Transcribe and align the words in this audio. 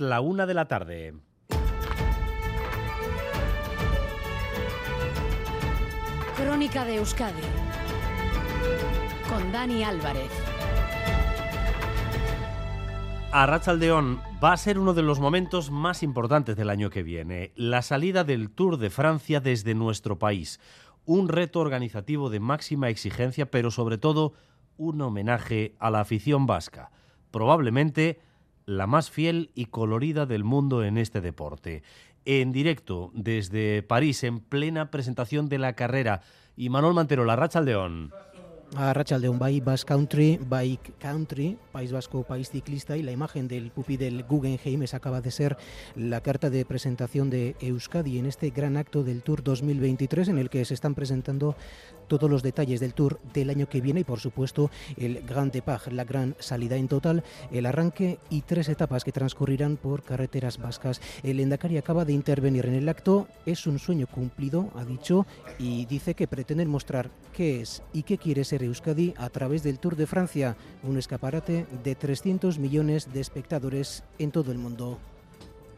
Es 0.00 0.06
la 0.06 0.22
una 0.22 0.46
de 0.46 0.54
la 0.54 0.64
tarde. 0.64 1.12
Crónica 6.38 6.86
de 6.86 6.96
Euskadi 6.96 7.42
con 9.28 9.52
Dani 9.52 9.84
Álvarez. 9.84 10.30
Arrachaldeón 13.30 14.22
va 14.42 14.54
a 14.54 14.56
ser 14.56 14.78
uno 14.78 14.94
de 14.94 15.02
los 15.02 15.20
momentos 15.20 15.70
más 15.70 16.02
importantes 16.02 16.56
del 16.56 16.70
año 16.70 16.88
que 16.88 17.02
viene, 17.02 17.52
la 17.54 17.82
salida 17.82 18.24
del 18.24 18.48
Tour 18.48 18.78
de 18.78 18.88
Francia 18.88 19.40
desde 19.40 19.74
nuestro 19.74 20.18
país. 20.18 20.60
Un 21.04 21.28
reto 21.28 21.60
organizativo 21.60 22.30
de 22.30 22.40
máxima 22.40 22.88
exigencia, 22.88 23.50
pero 23.50 23.70
sobre 23.70 23.98
todo 23.98 24.32
un 24.78 25.02
homenaje 25.02 25.76
a 25.78 25.90
la 25.90 26.00
afición 26.00 26.46
vasca, 26.46 26.90
probablemente 27.30 28.29
la 28.70 28.86
más 28.86 29.10
fiel 29.10 29.50
y 29.56 29.66
colorida 29.66 30.26
del 30.26 30.44
mundo 30.44 30.84
en 30.84 30.96
este 30.96 31.20
deporte. 31.20 31.82
En 32.24 32.52
directo 32.52 33.10
desde 33.14 33.82
París, 33.82 34.22
en 34.22 34.38
plena 34.38 34.92
presentación 34.92 35.48
de 35.48 35.58
la 35.58 35.72
carrera. 35.72 36.20
Y 36.56 36.68
Manuel 36.68 36.94
Mantero, 36.94 37.24
la 37.24 37.34
Rachaldeón. 37.34 38.12
a 38.12 38.39
Rachaldeón 38.72 39.38
Bay 39.38 39.60
Basque 39.60 39.88
Country, 39.88 40.38
Bike 40.48 40.92
Country, 40.98 41.58
País 41.72 41.90
Vasco, 41.90 42.22
País 42.22 42.50
Ciclista 42.50 42.96
y 42.96 43.02
la 43.02 43.10
imagen 43.10 43.48
del 43.48 43.70
pupi 43.70 43.96
del 43.96 44.22
Guggenheim 44.22 44.82
esa 44.82 44.98
acaba 44.98 45.20
de 45.20 45.30
ser 45.30 45.56
la 45.96 46.20
carta 46.20 46.50
de 46.50 46.64
presentación 46.64 47.30
de 47.30 47.56
Euskadi 47.60 48.18
en 48.18 48.26
este 48.26 48.50
gran 48.50 48.76
acto 48.76 49.02
del 49.02 49.22
Tour 49.22 49.42
2023 49.42 50.28
en 50.28 50.38
el 50.38 50.50
que 50.50 50.64
se 50.64 50.74
están 50.74 50.94
presentando 50.94 51.56
todos 52.06 52.30
los 52.30 52.42
detalles 52.42 52.80
del 52.80 52.94
Tour 52.94 53.20
del 53.32 53.50
año 53.50 53.68
que 53.68 53.80
viene 53.80 54.00
y 54.00 54.04
por 54.04 54.20
supuesto 54.20 54.70
el 54.96 55.22
Grand 55.22 55.52
Depart, 55.52 55.88
la 55.88 56.04
gran 56.04 56.36
salida 56.38 56.76
en 56.76 56.88
total, 56.88 57.24
el 57.50 57.66
arranque 57.66 58.18
y 58.30 58.42
tres 58.42 58.68
etapas 58.68 59.04
que 59.04 59.12
transcurrirán 59.12 59.76
por 59.76 60.02
carreteras 60.02 60.58
vascas. 60.58 61.00
El 61.22 61.40
Endacari 61.40 61.78
acaba 61.78 62.04
de 62.04 62.12
intervenir 62.12 62.66
en 62.66 62.74
el 62.74 62.88
acto, 62.88 63.28
es 63.46 63.66
un 63.66 63.78
sueño 63.78 64.06
cumplido, 64.06 64.70
ha 64.74 64.84
dicho, 64.84 65.26
y 65.58 65.86
dice 65.86 66.14
que 66.14 66.26
pretenden 66.26 66.68
mostrar 66.68 67.10
qué 67.32 67.60
es 67.60 67.82
y 67.92 68.02
qué 68.02 68.18
quiere 68.18 68.44
ser 68.44 68.59
Euskadi 68.64 69.14
a 69.16 69.28
través 69.30 69.62
del 69.62 69.78
Tour 69.78 69.96
de 69.96 70.06
Francia, 70.06 70.56
un 70.82 70.98
escaparate 70.98 71.66
de 71.82 71.94
300 71.94 72.58
millones 72.58 73.12
de 73.12 73.20
espectadores 73.20 74.04
en 74.18 74.30
todo 74.30 74.52
el 74.52 74.58
mundo. 74.58 74.98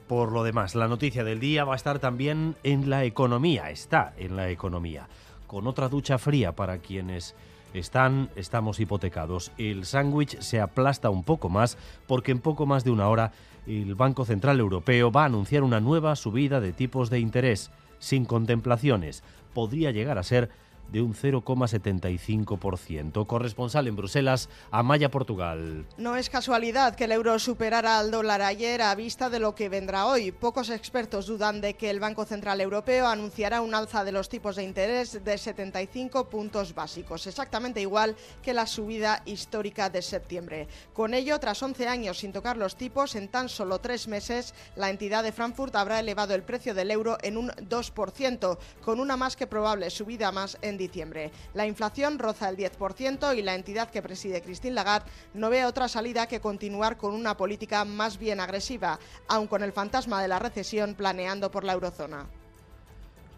Por 0.09 0.33
lo 0.33 0.43
demás, 0.45 0.75
la 0.75 0.89
noticia 0.89 1.25
del 1.25 1.41
día 1.41 1.65
va 1.65 1.73
a 1.73 1.77
estar 1.77 1.99
también 1.99 2.57
en 2.65 2.91
la 2.91 3.05
economía, 3.05 3.71
está 3.71 4.13
en 4.17 4.37
la 4.37 4.51
economía, 4.51 5.09
con 5.47 5.67
otra 5.67 5.89
ducha 5.89 6.19
fría 6.19 6.53
para 6.53 6.79
quienes 6.79 7.35
están, 7.75 8.31
estamos 8.37 8.81
hipotecados. 8.81 9.53
El 9.59 9.85
sándwich 9.85 10.39
se 10.41 10.61
aplasta 10.61 11.11
un 11.11 11.25
poco 11.25 11.49
más 11.49 11.79
porque 12.07 12.33
en 12.33 12.41
poco 12.41 12.67
más 12.67 12.85
de 12.85 12.91
una 12.91 13.09
hora 13.09 13.33
el 13.67 13.95
Banco 13.95 14.25
Central 14.25 14.61
Europeo 14.61 15.11
va 15.11 15.23
a 15.23 15.27
anunciar 15.27 15.63
una 15.63 15.81
nueva 15.81 16.17
subida 16.17 16.61
de 16.61 16.73
tipos 16.73 17.11
de 17.11 17.21
interés, 17.21 17.71
sin 17.99 18.25
contemplaciones. 18.25 19.23
Podría 19.55 19.93
llegar 19.93 20.19
a 20.19 20.25
ser 20.25 20.51
de 20.91 21.01
un 21.01 21.15
0,75%. 21.15 23.27
Corresponsal 23.27 23.89
en 23.89 23.97
Bruselas, 23.97 24.49
Amaya, 24.71 25.11
Portugal. 25.11 25.87
No 25.97 26.17
es 26.17 26.29
casualidad 26.29 26.95
que 26.95 27.05
el 27.05 27.13
euro 27.13 27.39
superara 27.39 27.99
al 27.99 28.11
dólar 28.11 28.43
ayer 28.43 28.83
a 28.83 28.95
vista 28.95 29.31
de 29.31 29.39
lo 29.39 29.55
que 29.55 29.69
vendrá 29.69 30.07
hoy. 30.07 30.33
Pocos 30.33 30.71
expertos 30.71 31.27
dudan 31.27 31.61
de 31.61 31.75
que 31.75 31.91
el 31.91 32.01
Banco 32.01 32.25
Central 32.25 32.61
Europeo 32.61 33.07
anunciará 33.07 33.63
un 33.63 33.75
alza 33.75 34.05
de 34.05 34.13
los 34.13 34.29
tipos 34.29 34.57
de 34.57 34.65
interés 34.65 35.25
de 35.25 35.39
75 35.39 36.29
puntos 36.29 36.75
básicos, 36.75 37.27
exactamente 37.27 37.81
igual 37.81 38.17
que 38.43 38.53
la 38.53 38.67
subida 38.67 39.23
histórica 39.25 39.91
de 39.91 40.03
septiembre. 40.03 40.69
Con 40.93 41.15
ello, 41.15 41.39
tras 41.41 41.63
11 41.63 41.89
años 41.89 42.19
sin 42.19 42.33
tocar 42.33 42.57
los 42.57 42.77
tipos, 42.77 43.15
en 43.15 43.29
tan 43.29 43.49
solo 43.49 43.79
tres 43.79 44.09
meses, 44.09 44.55
la 44.77 44.91
entidad 44.91 45.23
de 45.23 45.33
Frankfurt 45.33 45.75
habrá 45.77 46.01
elevado 46.01 46.35
el 46.35 46.43
precio 46.43 46.75
del 46.75 46.91
euro 46.91 47.19
en 47.23 47.37
un 47.37 47.49
2%, 47.49 48.59
con 48.85 49.01
una 49.01 49.17
más 49.17 49.37
que 49.37 49.47
probable 49.47 49.91
subida 49.91 50.33
más 50.33 50.59
en 50.63 50.72
diciembre. 50.77 51.31
La 51.55 51.67
inflación 51.67 52.19
roza 52.19 52.49
el 52.49 52.57
10% 52.57 53.37
y 53.37 53.43
la 53.43 53.55
entidad 53.55 53.91
que 53.91 54.03
preside 54.03 54.43
Christine 54.43 54.75
Lagarde 54.75 55.11
no 55.35 55.51
ve 55.51 55.65
otra 55.65 55.89
salida 55.89 56.27
que 56.27 56.41
continuar 56.41 56.97
con 56.97 57.15
una 57.15 57.37
política 57.37 57.85
más 57.85 58.19
bien 58.19 58.41
agresiva, 58.41 58.99
aun 59.29 59.47
con 59.47 59.63
el 59.63 59.73
fantasma 59.73 60.23
de 60.23 60.29
la 60.29 60.39
recesión 60.39 60.95
planeando 60.95 61.51
por 61.51 61.65
la 61.65 61.73
eurozona. 61.73 62.27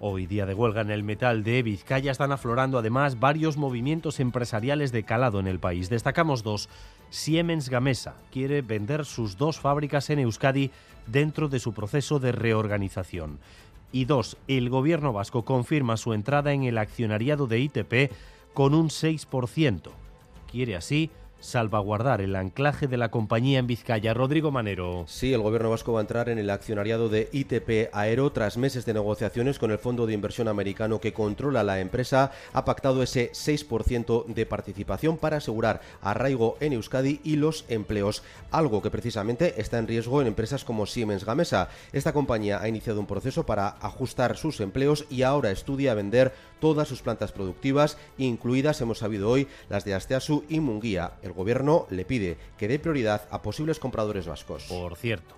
Hoy 0.01 0.27
día 0.27 0.45
de 0.45 0.55
huelga 0.55 0.83
en 0.83 0.91
el 0.91 1.03
metal 1.03 1.45
de 1.45 1.63
Vizcaya 1.63 2.13
están 2.13 2.33
aflorando 2.33 2.79
además 2.79 3.21
varios 3.21 3.57
movimientos 3.57 4.21
empresariales 4.21 4.93
de 4.93 5.05
calado 5.05 5.41
en 5.41 5.47
el 5.47 5.61
país. 5.61 5.89
Destacamos 5.89 6.43
dos. 6.43 6.69
Siemens 7.11 7.69
Gamesa 7.69 8.15
quiere 8.33 8.61
vender 8.61 9.05
sus 9.05 9.37
dos 9.39 9.61
fábricas 9.61 10.11
en 10.11 10.19
Euskadi 10.19 10.73
dentro 11.07 11.49
de 11.49 11.61
su 11.61 11.73
proceso 11.73 12.19
de 12.19 12.33
reorganización. 12.33 13.39
Y 13.93 14.07
dos, 14.07 14.37
el 14.49 14.71
gobierno 14.71 15.13
vasco 15.13 15.45
confirma 15.45 15.97
su 15.97 16.13
entrada 16.13 16.53
en 16.53 16.65
el 16.65 16.79
accionariado 16.79 17.47
de 17.47 17.61
ITP 17.61 18.13
con 18.53 18.75
un 18.75 18.89
6%. 18.89 19.91
Quiere 20.51 20.77
así 20.77 21.11
salvaguardar 21.45 22.23
el 22.23 22.37
anclaje 22.37 22.89
de 22.89 22.97
la 22.97 23.11
compañía 23.11 23.59
en 23.59 23.67
Vizcaya. 23.67 24.15
Rodrigo 24.15 24.51
Manero. 24.51 25.05
Sí, 25.07 25.33
el 25.35 25.43
gobierno 25.43 25.71
vasco 25.71 25.93
va 25.93 26.01
a 26.01 26.03
entrar 26.03 26.31
en 26.31 26.39
el 26.39 26.49
accionariado 26.49 27.09
de 27.09 27.29
ITP 27.33 27.91
Aero 27.93 28.33
tras 28.33 28.57
meses 28.57 28.87
de 28.87 28.95
negociaciones 28.95 29.59
con 29.59 29.71
el 29.71 29.79
fondo 29.79 30.07
de 30.07 30.15
inversión 30.15 30.49
americano 30.49 31.01
que 31.01 31.13
controla 31.13 31.63
la 31.63 31.81
empresa. 31.81 32.33
Ha 32.55 32.65
pactado 32.65 33.03
ese 33.03 33.31
6% 33.33 34.25
de 34.27 34.47
participación 34.47 35.19
para 35.19 35.37
asegurar 35.37 35.83
arraigo 36.01 36.57
en 36.61 36.73
Euskadi 36.73 37.21
y 37.23 37.37
los 37.37 37.67
empleos, 37.69 38.23
algo 38.51 38.81
que 38.81 38.91
precisamente 38.91 39.61
está 39.61 39.79
en 39.79 39.87
riesgo 39.87 40.23
en 40.23 40.29
empresas 40.29 40.65
como 40.65 40.87
Siemens 40.87 41.27
Gamesa. 41.27 41.69
Esta 41.93 42.15
compañía 42.15 42.63
ha 42.63 42.69
iniciado 42.69 43.01
un 43.01 43.07
proceso 43.07 43.45
para 43.45 43.69
ajustar 43.69 44.39
sus 44.39 44.61
empleos 44.61 45.05
y 45.11 45.23
ahora 45.23 45.51
estudia 45.51 45.95
vender 45.95 46.33
todas 46.65 46.89
sus 46.89 47.03
plantas 47.03 47.31
productivas, 47.31 47.99
incluidas, 48.17 48.81
hemos 48.81 48.99
sabido 48.99 49.29
hoy, 49.29 49.49
las 49.69 49.85
de 49.85 49.93
Asteasu 49.93 50.45
y 50.49 50.61
Munguía. 50.61 51.13
Gobierno 51.35 51.87
le 51.91 52.05
pide 52.05 52.39
que 52.59 52.69
dé 52.69 52.79
prioridad 52.79 53.29
a 53.31 53.43
posibles 53.43 53.79
compradores 53.79 54.27
vascos. 54.27 54.65
Por 54.65 54.97
cierto, 54.97 55.35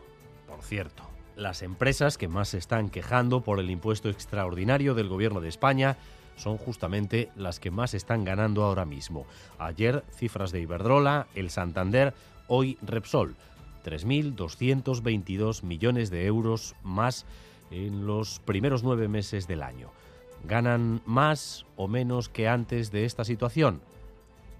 por 0.46 0.62
cierto, 0.62 1.02
las 1.36 1.62
empresas 1.62 2.18
que 2.18 2.28
más 2.28 2.48
se 2.50 2.58
están 2.58 2.88
quejando 2.88 3.42
por 3.42 3.60
el 3.60 3.70
impuesto 3.70 4.08
extraordinario 4.08 4.94
del 4.94 5.08
gobierno 5.08 5.40
de 5.40 5.48
España 5.48 5.96
son 6.36 6.58
justamente 6.58 7.30
las 7.34 7.60
que 7.60 7.70
más 7.70 7.94
están 7.94 8.24
ganando 8.24 8.62
ahora 8.62 8.84
mismo. 8.84 9.26
Ayer 9.58 10.04
cifras 10.14 10.52
de 10.52 10.60
Iberdrola, 10.60 11.26
el 11.34 11.50
Santander, 11.50 12.14
hoy 12.46 12.78
Repsol. 12.82 13.36
3.222 13.84 15.62
millones 15.62 16.10
de 16.10 16.26
euros 16.26 16.74
más 16.82 17.24
en 17.70 18.06
los 18.06 18.40
primeros 18.40 18.82
nueve 18.82 19.06
meses 19.08 19.46
del 19.46 19.62
año. 19.62 19.90
¿Ganan 20.44 21.02
más 21.06 21.66
o 21.76 21.88
menos 21.88 22.28
que 22.28 22.48
antes 22.48 22.90
de 22.90 23.04
esta 23.04 23.24
situación? 23.24 23.80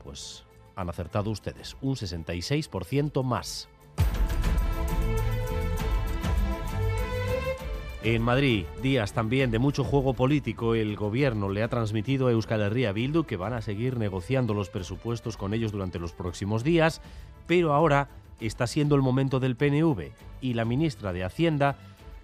Pues 0.05 0.46
han 0.77 0.91
acertado 0.91 1.31
ustedes, 1.31 1.77
un 1.81 1.97
66% 1.97 3.25
más. 3.25 3.69
En 8.03 8.23
Madrid, 8.23 8.67
días 8.83 9.15
también 9.15 9.51
de 9.51 9.59
mucho 9.59 9.83
juego 9.83 10.15
político, 10.15 10.77
el 10.77 10.95
gobierno 10.95 11.49
le 11.49 11.65
ha 11.65 11.69
transmitido 11.69 12.29
a 12.29 12.33
Euskal 12.33 12.61
Herria 12.61 12.93
Bildu 12.93 13.25
que 13.25 13.37
van 13.37 13.55
a 13.55 13.63
seguir 13.63 13.99
negociando 13.99 14.55
los 14.55 14.69
presupuestos 14.69 15.37
con 15.37 15.55
ellos 15.55 15.73
durante 15.73 15.99
los 15.99 16.13
próximos 16.13 16.63
días, 16.63 17.01
pero 17.49 17.73
ahora 17.73 18.09
está 18.39 18.69
siendo 18.69 18.95
el 18.95 19.03
momento 19.03 19.41
del 19.41 19.57
PNV 19.57 20.13
y 20.43 20.55
la 20.55 20.67
ministra 20.67 21.13
de 21.13 21.25
Hacienda 21.25 21.79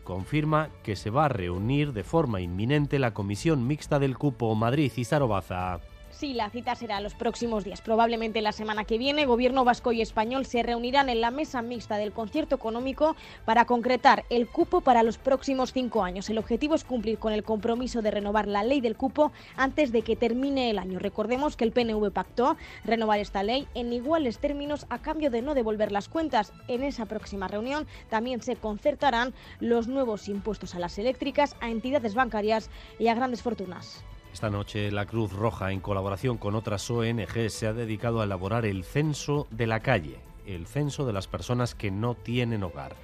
confirma 0.04 0.68
que 0.84 0.94
se 0.94 1.10
va 1.10 1.24
a 1.24 1.28
reunir 1.28 1.92
de 1.92 2.04
forma 2.04 2.41
inminente 2.41 2.98
la 2.98 3.14
Comisión 3.14 3.66
Mixta 3.66 3.98
del 3.98 4.18
Cupo 4.18 4.54
Madrid 4.54 4.92
y 4.94 5.04
Sarobaza. 5.04 5.80
Sí, 6.22 6.34
la 6.34 6.50
cita 6.50 6.77
será 6.77 7.00
los 7.00 7.15
próximos 7.15 7.65
días. 7.65 7.81
Probablemente 7.81 8.43
la 8.43 8.53
semana 8.53 8.84
que 8.84 8.97
viene, 8.97 9.27
Gobierno 9.27 9.65
vasco 9.65 9.91
y 9.91 10.03
español 10.03 10.47
se 10.47 10.62
reunirán 10.62 11.09
en 11.09 11.21
la 11.21 11.33
mesa 11.33 11.62
mixta 11.62 11.97
del 11.97 12.12
concierto 12.12 12.55
económico 12.55 13.16
para 13.44 13.65
concretar 13.65 14.25
el 14.31 14.47
cupo 14.47 14.83
para 14.83 15.03
los 15.03 15.19
próximos 15.19 15.72
cinco 15.72 16.04
años. 16.04 16.30
El 16.30 16.39
objetivo 16.39 16.77
es 16.77 16.84
cumplir 16.84 17.19
con 17.19 17.33
el 17.33 17.42
compromiso 17.42 18.03
de 18.03 18.13
renovar 18.13 18.47
la 18.47 18.63
ley 18.63 18.80
del 18.80 18.95
cupo 18.95 19.33
antes 19.57 19.91
de 19.91 20.03
que 20.03 20.15
termine 20.15 20.71
el 20.71 20.78
año. 20.78 21.01
Recordemos 21.01 21.57
que 21.57 21.65
el 21.65 21.72
PNV 21.72 22.13
pactó 22.13 22.57
renovar 22.84 23.18
esta 23.18 23.42
ley 23.42 23.66
en 23.75 23.92
iguales 23.92 24.39
términos 24.39 24.86
a 24.91 25.03
cambio 25.03 25.28
de 25.28 25.42
no 25.42 25.54
devolver 25.54 25.91
las 25.91 26.09
cuentas. 26.09 26.53
En 26.68 26.84
esa 26.84 27.07
próxima 27.07 27.48
reunión 27.48 27.89
también 28.10 28.42
se 28.42 28.54
concertarán 28.54 29.34
los 29.59 29.89
nuevos 29.89 30.28
impuestos 30.28 30.77
a 30.77 30.78
las 30.78 30.98
eléctricas, 30.98 31.57
a 31.60 31.68
entidades 31.68 32.15
bancarias 32.15 32.71
y 33.01 33.09
a 33.09 33.15
grandes 33.16 33.42
fortunas. 33.42 34.04
Esta 34.32 34.48
noche 34.50 34.90
la 34.90 35.06
Cruz 35.06 35.32
Roja, 35.32 35.72
en 35.72 35.80
colaboración 35.80 36.38
con 36.38 36.54
otras 36.54 36.90
ONG, 36.90 37.50
se 37.50 37.66
ha 37.66 37.72
dedicado 37.72 38.20
a 38.20 38.24
elaborar 38.24 38.64
el 38.64 38.82
censo 38.82 39.46
de 39.50 39.66
la 39.66 39.80
calle, 39.80 40.18
el 40.46 40.66
censo 40.66 41.06
de 41.06 41.12
las 41.12 41.26
personas 41.26 41.74
que 41.74 41.90
no 41.90 42.14
tienen 42.14 42.62
hogar. 42.62 42.96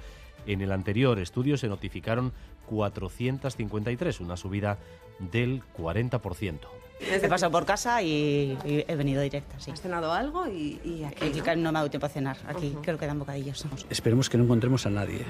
En 0.47 0.61
el 0.61 0.71
anterior 0.71 1.19
estudio 1.19 1.57
se 1.57 1.67
notificaron 1.67 2.33
453, 2.67 4.19
una 4.21 4.37
subida 4.37 4.79
del 5.19 5.61
40%. 5.77 6.59
He 6.99 7.27
pasado 7.29 7.51
por 7.51 7.65
casa 7.65 8.01
y, 8.01 8.57
y 8.65 8.83
he 8.87 8.95
venido 8.95 9.21
directa, 9.21 9.57
sí. 9.59 9.71
¿Has 9.71 9.81
cenado 9.81 10.11
algo 10.11 10.47
y, 10.47 10.81
y 10.83 11.03
aquí? 11.05 11.27
Y 11.27 11.41
¿no? 11.41 11.55
no 11.55 11.71
me 11.71 11.77
ha 11.77 11.81
dado 11.81 11.89
tiempo 11.89 12.07
a 12.07 12.09
cenar. 12.09 12.37
Aquí 12.47 12.75
creo 12.81 12.97
que 12.97 13.07
dan 13.07 13.19
bocadillos. 13.19 13.65
Esperemos 13.89 14.29
que 14.29 14.37
no 14.37 14.43
encontremos 14.43 14.85
a 14.85 14.89
nadie, 14.89 15.25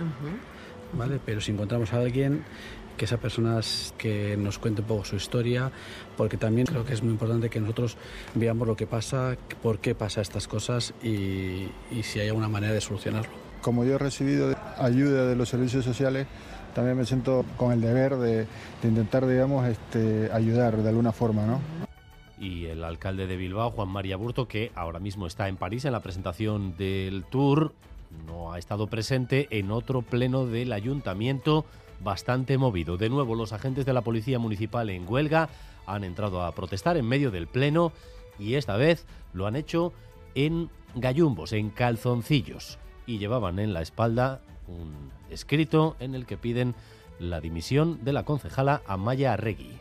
¿vale? 0.93 1.19
Pero 1.25 1.41
si 1.41 1.51
encontramos 1.51 1.93
a 1.93 1.97
alguien, 1.97 2.43
que 2.97 3.05
esa 3.05 3.17
persona 3.17 3.59
es- 3.59 3.93
que 3.97 4.35
nos 4.37 4.59
cuente 4.59 4.81
un 4.81 4.87
poco 4.87 5.05
su 5.05 5.15
historia, 5.15 5.71
porque 6.17 6.35
también 6.37 6.67
creo 6.67 6.85
que 6.85 6.93
es 6.93 7.01
muy 7.01 7.13
importante 7.13 7.49
que 7.49 7.59
nosotros 7.61 7.95
veamos 8.35 8.67
lo 8.67 8.75
que 8.75 8.87
pasa, 8.87 9.37
por 9.61 9.79
qué 9.79 9.95
pasa 9.95 10.21
estas 10.21 10.47
cosas 10.47 10.93
y, 11.01 11.69
y 11.91 12.03
si 12.03 12.19
hay 12.19 12.27
alguna 12.27 12.49
manera 12.49 12.73
de 12.73 12.81
solucionarlo. 12.81 13.31
Como 13.61 13.85
yo 13.85 13.95
he 13.95 13.97
recibido 13.97 14.55
ayuda 14.77 15.25
de 15.25 15.35
los 15.35 15.47
servicios 15.49 15.85
sociales, 15.85 16.27
también 16.75 16.97
me 16.97 17.05
siento 17.05 17.45
con 17.57 17.71
el 17.71 17.81
deber 17.81 18.17
de, 18.17 18.45
de 18.81 18.87
intentar, 18.87 19.25
digamos, 19.27 19.65
este, 19.67 20.29
ayudar 20.33 20.77
de 20.77 20.89
alguna 20.89 21.11
forma, 21.11 21.45
¿no? 21.45 21.59
y 22.41 22.67
el 22.67 22.85
alcalde 22.85 23.27
de 23.27 23.35
Bilbao, 23.35 23.71
Juan 23.71 23.89
María 23.89 24.15
Burto, 24.15 24.47
que 24.47 24.71
ahora 24.73 24.99
mismo 24.99 25.27
está 25.27 25.49
en 25.49 25.57
París 25.57 25.83
en 25.83 25.91
la 25.91 25.99
presentación 25.99 26.77
del 26.77 27.25
Tour, 27.29 27.73
no 28.25 28.53
ha 28.53 28.59
estado 28.59 28.87
presente 28.87 29.47
en 29.51 29.71
otro 29.71 30.01
pleno 30.01 30.45
del 30.45 30.73
ayuntamiento 30.73 31.65
bastante 32.01 32.57
movido. 32.57 32.97
De 32.97 33.09
nuevo, 33.09 33.35
los 33.35 33.53
agentes 33.53 33.85
de 33.85 33.93
la 33.93 34.01
Policía 34.01 34.39
Municipal 34.39 34.89
en 34.89 35.05
huelga 35.07 35.49
han 35.85 36.03
entrado 36.03 36.43
a 36.43 36.53
protestar 36.53 36.97
en 36.97 37.05
medio 37.05 37.31
del 37.31 37.47
pleno 37.47 37.91
y 38.37 38.55
esta 38.55 38.77
vez 38.77 39.05
lo 39.33 39.47
han 39.47 39.55
hecho 39.55 39.93
en 40.35 40.69
gallumbos, 40.95 41.53
en 41.53 41.69
calzoncillos, 41.69 42.79
y 43.05 43.17
llevaban 43.17 43.59
en 43.59 43.73
la 43.73 43.81
espalda 43.81 44.41
un 44.67 45.11
escrito 45.29 45.95
en 45.99 46.15
el 46.15 46.25
que 46.25 46.37
piden 46.37 46.75
la 47.19 47.41
dimisión 47.41 48.03
de 48.03 48.13
la 48.13 48.23
concejala 48.23 48.81
Amaya 48.87 49.33
Arregui. 49.33 49.79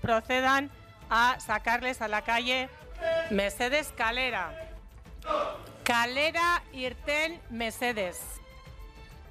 Procedan 0.00 0.70
a 1.10 1.38
sacarles 1.40 2.00
a 2.00 2.08
la 2.08 2.22
calle 2.22 2.68
Mercedes 3.30 3.92
Calera. 3.96 4.52
Calera 5.82 6.62
Irten 6.72 7.40
Mercedes. 7.50 8.40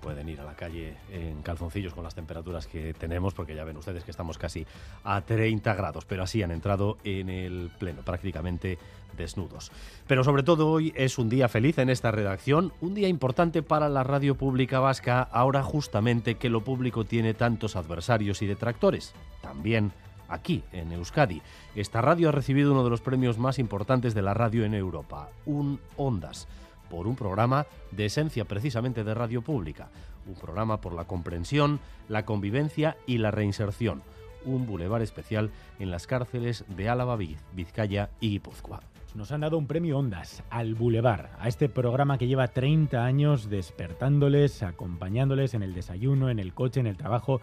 Pueden 0.06 0.30
ir 0.30 0.40
a 0.40 0.44
la 0.44 0.54
calle 0.54 0.94
en 1.12 1.42
calzoncillos 1.42 1.96
con 1.96 2.04
las 2.04 2.14
temperaturas 2.14 2.68
que 2.68 2.94
tenemos, 2.94 3.34
porque 3.34 3.56
ya 3.56 3.64
ven 3.64 3.76
ustedes 3.76 4.04
que 4.04 4.12
estamos 4.12 4.38
casi 4.38 4.64
a 5.04 5.20
30 5.22 5.74
grados, 5.74 6.06
pero 6.06 6.22
así 6.22 6.44
han 6.44 6.52
entrado 6.52 7.00
en 7.04 7.28
el 7.28 7.72
pleno, 7.80 8.04
prácticamente 8.04 8.78
desnudos. 9.18 9.72
Pero 10.06 10.24
sobre 10.24 10.44
todo 10.44 10.70
hoy 10.70 10.94
es 10.96 11.18
un 11.18 11.28
día 11.28 11.48
feliz 11.48 11.80
en 11.80 11.90
esta 11.90 12.12
redacción, 12.12 12.72
un 12.82 12.94
día 12.94 13.08
importante 13.08 13.64
para 13.64 13.90
la 13.90 14.04
radio 14.04 14.36
pública 14.36 14.80
vasca, 14.80 15.24
ahora 15.24 15.64
justamente 15.64 16.36
que 16.36 16.52
lo 16.52 16.64
público 16.64 17.04
tiene 17.06 17.34
tantos 17.34 17.76
adversarios 17.76 18.44
y 18.44 18.46
detractores. 18.46 19.16
También 19.42 19.92
aquí, 20.30 20.64
en 20.72 20.92
Euskadi. 20.92 21.42
Esta 21.76 22.02
radio 22.02 22.30
ha 22.30 22.32
recibido 22.32 22.74
uno 22.74 22.84
de 22.84 22.92
los 22.92 23.02
premios 23.02 23.40
más 23.40 23.58
importantes 23.58 24.14
de 24.14 24.22
la 24.22 24.36
radio 24.36 24.66
en 24.66 24.76
Europa, 24.76 25.30
un 25.48 25.80
Ondas 25.98 26.48
por 26.90 27.08
un 27.08 27.16
programa 27.16 27.66
de 27.92 28.06
esencia 28.06 28.46
precisamente 28.46 29.04
de 29.04 29.14
radio 29.14 29.42
pública, 29.42 29.90
un 30.28 30.36
programa 30.36 30.82
por 30.82 30.94
la 30.94 31.06
comprensión, 31.06 31.80
la 32.10 32.26
convivencia 32.26 32.98
y 33.06 33.18
la 33.20 33.32
reinserción, 33.32 34.02
un 34.46 34.66
bulevar 34.66 35.02
especial 35.02 35.52
en 35.80 35.92
las 35.92 36.08
cárceles 36.08 36.66
de 36.76 36.90
Álava, 36.90 37.16
Viz- 37.18 37.38
Vizcaya 37.54 38.10
y 38.20 38.30
Guipúzcoa. 38.30 38.82
Nos 39.16 39.32
han 39.32 39.42
dado 39.42 39.58
un 39.58 39.66
premio 39.66 39.98
Ondas 39.98 40.44
al 40.50 40.76
Boulevard, 40.76 41.28
a 41.40 41.48
este 41.48 41.70
programa 41.70 42.18
que 42.18 42.28
lleva 42.28 42.50
30 42.50 43.06
años 43.06 43.50
despertándoles, 43.50 44.62
acompañándoles 44.62 45.54
en 45.54 45.64
el 45.64 45.74
desayuno, 45.74 46.30
en 46.30 46.40
el 46.40 46.54
coche, 46.54 46.82
en 46.82 46.88
el 46.88 46.98
trabajo. 46.98 47.40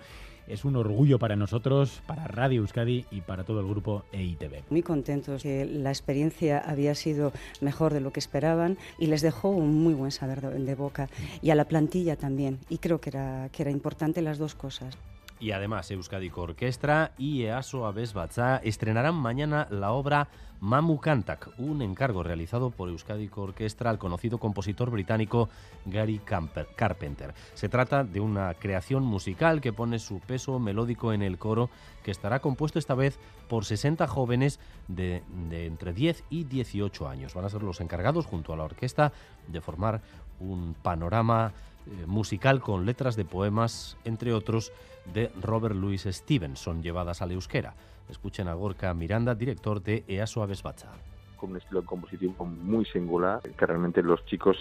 Es 0.46 0.64
un 0.64 0.76
orgullo 0.76 1.18
para 1.18 1.36
nosotros, 1.36 2.02
para 2.06 2.26
Radio 2.26 2.60
Euskadi 2.60 3.06
y 3.10 3.20
para 3.20 3.44
todo 3.44 3.60
el 3.60 3.66
grupo 3.66 4.04
E 4.12 4.18
EITV. 4.18 4.64
Muy 4.70 4.82
contentos 4.82 5.42
que 5.42 5.64
la 5.64 5.90
experiencia 5.90 6.58
había 6.58 6.94
sido 6.94 7.32
mejor 7.60 7.92
de 7.92 8.00
lo 8.00 8.12
que 8.12 8.20
esperaban 8.20 8.76
y 8.98 9.06
les 9.06 9.22
dejó 9.22 9.50
un 9.50 9.82
muy 9.82 9.94
buen 9.94 10.10
saber 10.10 10.40
de 10.40 10.74
boca 10.74 11.08
y 11.40 11.50
a 11.50 11.54
la 11.54 11.64
plantilla 11.64 12.16
también. 12.16 12.58
Y 12.68 12.78
creo 12.78 13.00
que 13.00 13.10
era, 13.10 13.48
que 13.52 13.62
era 13.62 13.70
importante 13.70 14.22
las 14.22 14.38
dos 14.38 14.54
cosas. 14.54 14.96
Y 15.42 15.50
además, 15.50 15.90
Euskadiko 15.90 16.42
Orquestra 16.42 17.10
y 17.18 17.42
EASO 17.42 17.84
Abes 17.84 18.14
Batzá 18.14 18.58
estrenarán 18.58 19.16
mañana 19.16 19.66
la 19.70 19.90
obra 19.90 20.28
Mamu 20.60 21.00
Kantak, 21.00 21.50
un 21.58 21.82
encargo 21.82 22.22
realizado 22.22 22.70
por 22.70 22.88
Euskadiko 22.88 23.42
Orquestra 23.42 23.90
al 23.90 23.98
conocido 23.98 24.38
compositor 24.38 24.90
británico 24.90 25.48
Gary 25.84 26.20
Carpenter. 26.20 27.34
Se 27.54 27.68
trata 27.68 28.04
de 28.04 28.20
una 28.20 28.54
creación 28.54 29.02
musical 29.02 29.60
que 29.60 29.72
pone 29.72 29.98
su 29.98 30.20
peso 30.20 30.60
melódico 30.60 31.12
en 31.12 31.22
el 31.22 31.38
coro, 31.38 31.70
que 32.04 32.12
estará 32.12 32.38
compuesto 32.38 32.78
esta 32.78 32.94
vez 32.94 33.18
por 33.48 33.64
60 33.64 34.06
jóvenes 34.06 34.60
de, 34.86 35.24
de 35.50 35.66
entre 35.66 35.92
10 35.92 36.22
y 36.30 36.44
18 36.44 37.08
años. 37.08 37.34
Van 37.34 37.46
a 37.46 37.50
ser 37.50 37.64
los 37.64 37.80
encargados, 37.80 38.26
junto 38.26 38.52
a 38.52 38.56
la 38.56 38.62
orquesta, 38.62 39.10
de 39.48 39.60
formar 39.60 40.02
un 40.38 40.74
panorama 40.74 41.52
eh, 41.86 42.06
musical 42.06 42.60
con 42.60 42.86
letras 42.86 43.16
de 43.16 43.24
poemas, 43.24 43.96
entre 44.04 44.32
otros, 44.32 44.72
de 45.12 45.30
Robert 45.40 45.74
Louis 45.74 46.02
Stevenson, 46.02 46.82
llevadas 46.82 47.22
al 47.22 47.32
euskera. 47.32 47.74
Escuchen 48.08 48.48
a 48.48 48.54
Gorka 48.54 48.92
Miranda, 48.94 49.34
director 49.34 49.82
de 49.82 50.04
EASO 50.06 50.42
Abesbacha. 50.42 50.88
con 51.36 51.50
un 51.50 51.56
estilo 51.56 51.84
compositivo 51.84 52.44
muy 52.44 52.84
singular, 52.84 53.40
que 53.42 53.66
realmente 53.66 54.00
los 54.02 54.24
chicos 54.26 54.56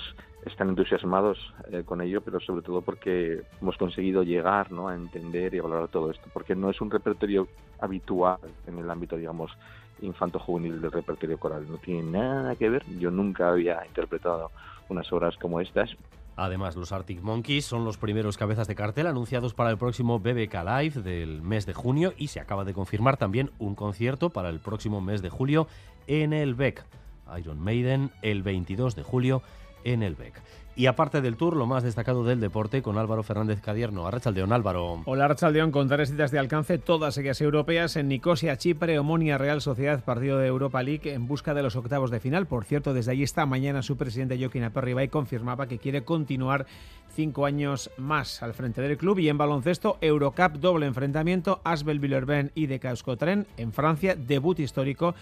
están 0.45 0.69
entusiasmados 0.69 1.37
eh, 1.71 1.83
con 1.85 2.01
ello, 2.01 2.21
pero 2.21 2.39
sobre 2.39 2.63
todo 2.63 2.81
porque 2.81 3.43
hemos 3.61 3.77
conseguido 3.77 4.23
llegar 4.23 4.71
¿no? 4.71 4.87
a 4.87 4.95
entender 4.95 5.53
y 5.53 5.59
a 5.59 5.63
valorar 5.63 5.89
todo 5.89 6.09
esto, 6.09 6.27
porque 6.33 6.55
no 6.55 6.71
es 6.71 6.81
un 6.81 6.89
repertorio 6.89 7.47
habitual 7.79 8.39
en 8.65 8.79
el 8.79 8.89
ámbito, 8.89 9.15
digamos, 9.15 9.51
infanto-juvenil 10.01 10.81
del 10.81 10.91
repertorio 10.91 11.37
coral, 11.37 11.69
no 11.69 11.77
tiene 11.77 12.03
nada 12.03 12.55
que 12.55 12.69
ver, 12.69 12.83
yo 12.97 13.11
nunca 13.11 13.49
había 13.49 13.85
interpretado 13.85 14.49
unas 14.89 15.11
obras 15.13 15.37
como 15.37 15.61
estas, 15.61 15.95
Además, 16.35 16.75
los 16.75 16.91
Arctic 16.91 17.21
Monkeys 17.21 17.65
son 17.65 17.85
los 17.85 17.97
primeros 17.97 18.37
cabezas 18.37 18.67
de 18.67 18.75
cartel 18.75 19.07
anunciados 19.07 19.53
para 19.53 19.69
el 19.69 19.77
próximo 19.77 20.19
BBK 20.19 20.53
Live 20.65 21.01
del 21.01 21.41
mes 21.41 21.65
de 21.65 21.73
junio 21.73 22.13
y 22.17 22.27
se 22.27 22.39
acaba 22.39 22.63
de 22.63 22.73
confirmar 22.73 23.17
también 23.17 23.51
un 23.59 23.75
concierto 23.75 24.29
para 24.29 24.49
el 24.49 24.59
próximo 24.59 25.01
mes 25.01 25.21
de 25.21 25.29
julio 25.29 25.67
en 26.07 26.33
el 26.33 26.55
BEC. 26.55 26.85
Iron 27.37 27.59
Maiden 27.59 28.11
el 28.21 28.43
22 28.43 28.95
de 28.95 29.03
julio 29.03 29.41
en 29.83 30.03
el 30.03 30.15
BEC. 30.15 30.41
Y 30.73 30.85
aparte 30.85 31.21
del 31.21 31.35
tour, 31.35 31.57
lo 31.57 31.65
más 31.65 31.83
destacado 31.83 32.23
del 32.23 32.39
deporte 32.39 32.81
con 32.81 32.97
Álvaro 32.97 33.23
Fernández 33.23 33.59
Cadierno. 33.61 34.07
Arrachaldeón, 34.07 34.53
Álvaro. 34.53 35.01
Hola 35.05 35.25
Archaldeón 35.25 35.71
con 35.71 35.89
tres 35.89 36.09
citas 36.09 36.31
de 36.31 36.39
alcance, 36.39 36.77
todas 36.77 37.17
ellas 37.17 37.41
europeas, 37.41 37.97
en 37.97 38.07
Nicosia, 38.07 38.57
Chipre, 38.57 38.97
Omonia, 38.97 39.37
Real 39.37 39.61
Sociedad, 39.61 40.03
partido 40.03 40.37
de 40.37 40.47
Europa 40.47 40.81
League 40.81 41.13
en 41.13 41.27
busca 41.27 41.53
de 41.53 41.61
los 41.61 41.75
octavos 41.75 42.09
de 42.09 42.21
final. 42.21 42.47
Por 42.47 42.63
cierto, 42.63 42.93
desde 42.93 43.11
allí 43.11 43.23
esta 43.23 43.45
mañana 43.45 43.81
su 43.81 43.97
presidente 43.97 44.39
Joaquín 44.39 44.63
Aperribay 44.63 45.09
confirmaba 45.09 45.67
que 45.67 45.77
quiere 45.77 46.05
continuar 46.05 46.65
cinco 47.13 47.45
años 47.45 47.91
más 47.97 48.41
al 48.41 48.53
frente 48.53 48.81
del 48.81 48.97
club 48.97 49.19
y 49.19 49.27
en 49.27 49.37
baloncesto 49.37 49.97
Eurocup 49.99 50.53
doble 50.53 50.85
enfrentamiento 50.85 51.59
Asbel 51.65 51.99
Villerben 51.99 52.51
y 52.55 52.67
de 52.67 52.79
Euskotren 52.81 53.45
en 53.57 53.73
Francia, 53.73 54.15
debut 54.15 54.59
histórico 54.59 55.15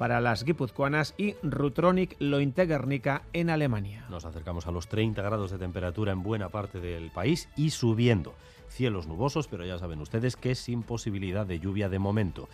para 0.00 0.22
las 0.22 0.44
guipuzcoanas 0.44 1.12
y 1.18 1.34
Rutronic 1.42 2.16
Lointe 2.20 2.64
Guernica 2.64 3.24
en 3.34 3.50
Alemania. 3.50 4.06
Nos 4.08 4.24
acercamos 4.24 4.66
a 4.66 4.70
los 4.70 4.88
30 4.88 5.20
grados 5.20 5.50
de 5.50 5.58
temperatura 5.58 6.10
en 6.10 6.22
buena 6.22 6.48
parte 6.48 6.80
del 6.80 7.10
país 7.10 7.50
y 7.54 7.68
subiendo. 7.68 8.34
Cielos 8.70 9.06
nubosos, 9.06 9.46
pero 9.46 9.66
ya 9.66 9.76
saben 9.76 10.00
ustedes 10.00 10.36
que 10.36 10.54
sin 10.54 10.84
posibilidad 10.84 11.44
de 11.44 11.60
lluvia 11.60 11.90
de 11.90 11.98
momento 11.98 12.48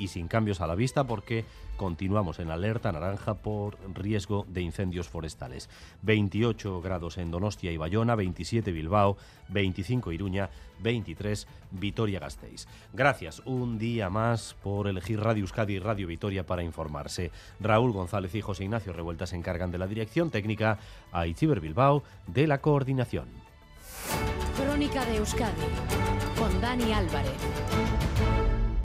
y 0.00 0.08
sin 0.08 0.26
cambios 0.26 0.60
a 0.60 0.66
la 0.66 0.74
vista 0.74 1.04
porque 1.04 1.44
continuamos 1.76 2.40
en 2.40 2.50
alerta 2.50 2.90
naranja 2.90 3.34
por 3.34 3.76
riesgo 3.94 4.46
de 4.48 4.62
incendios 4.62 5.08
forestales. 5.08 5.68
28 6.02 6.80
grados 6.80 7.18
en 7.18 7.30
Donostia 7.30 7.70
y 7.70 7.76
Bayona, 7.76 8.14
27 8.16 8.72
Bilbao, 8.72 9.16
25 9.50 10.12
Iruña, 10.12 10.50
23 10.82 11.46
Vitoria-Gasteiz. 11.70 12.66
Gracias 12.92 13.42
un 13.44 13.78
día 13.78 14.10
más 14.10 14.56
por 14.62 14.88
elegir 14.88 15.20
Radio 15.20 15.42
Euskadi 15.42 15.74
y 15.74 15.78
Radio 15.78 16.06
Vitoria 16.06 16.46
para 16.46 16.62
informarse. 16.62 17.30
Raúl 17.60 17.92
González 17.92 18.34
y 18.34 18.40
José 18.40 18.64
Ignacio 18.64 18.92
Revuelta 18.92 19.26
se 19.26 19.36
encargan 19.36 19.70
de 19.70 19.78
la 19.78 19.86
dirección 19.86 20.30
técnica, 20.30 20.78
a 21.12 21.26
Itziber 21.26 21.60
Bilbao 21.60 22.02
de 22.26 22.46
la 22.46 22.60
coordinación. 22.60 23.26
Crónica 24.56 25.04
de 25.04 25.16
Euskadi 25.16 25.62
con 26.38 26.60
Dani 26.60 26.92
Álvarez. 26.92 28.29